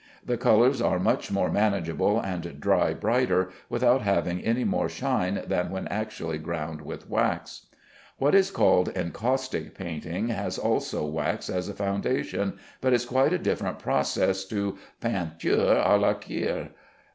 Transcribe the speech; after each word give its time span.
The 0.25 0.35
colors 0.35 0.81
are 0.81 0.97
much 0.97 1.31
more 1.31 1.51
manageable 1.51 2.19
and 2.19 2.59
dry 2.59 2.91
brighter, 2.91 3.51
without 3.69 4.01
having 4.01 4.41
any 4.41 4.63
more 4.63 4.89
shine 4.89 5.43
than 5.45 5.69
when 5.69 5.87
actually 5.89 6.39
ground 6.39 6.81
with 6.81 7.07
wax. 7.07 7.67
What 8.17 8.33
is 8.33 8.49
called 8.49 8.89
encaustic 8.95 9.75
painting 9.77 10.29
has 10.29 10.57
also 10.57 11.05
wax 11.05 11.51
as 11.51 11.69
a 11.69 11.75
foundation, 11.75 12.57
but 12.81 12.93
is 12.93 13.05
quite 13.05 13.31
a 13.33 13.37
different 13.37 13.77
process 13.77 14.43
to 14.45 14.79
"peinture 15.01 15.75
à 15.85 16.01
la 16.01 16.15
cire." 16.15 16.69